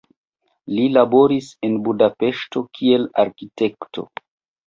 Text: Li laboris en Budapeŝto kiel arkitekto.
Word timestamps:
Li 0.77 0.85
laboris 0.93 1.49
en 1.67 1.75
Budapeŝto 1.87 2.63
kiel 2.79 3.05
arkitekto. 3.25 4.09